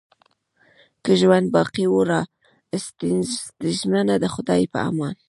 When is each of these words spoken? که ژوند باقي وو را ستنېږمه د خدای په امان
که 1.03 1.11
ژوند 1.21 1.45
باقي 1.55 1.85
وو 1.89 2.01
را 2.09 2.21
ستنېږمه 2.85 4.01
د 4.23 4.25
خدای 4.33 4.63
په 4.73 4.79
امان 4.89 5.15